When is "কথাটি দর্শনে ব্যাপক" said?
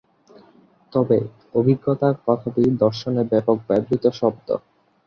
2.25-3.57